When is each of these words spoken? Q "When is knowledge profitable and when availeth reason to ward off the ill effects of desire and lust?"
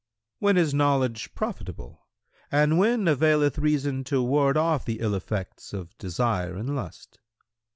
Q 0.39 0.45
"When 0.47 0.57
is 0.57 0.73
knowledge 0.73 1.35
profitable 1.35 2.07
and 2.51 2.79
when 2.79 3.07
availeth 3.07 3.59
reason 3.59 4.03
to 4.05 4.23
ward 4.23 4.57
off 4.57 4.83
the 4.83 4.99
ill 4.99 5.13
effects 5.13 5.73
of 5.73 5.95
desire 5.99 6.55
and 6.55 6.75
lust?" 6.75 7.19